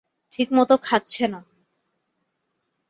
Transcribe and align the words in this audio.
ঠিকমত 0.31 0.71
খাচ্ছে 0.83 1.25
না। 1.27 1.39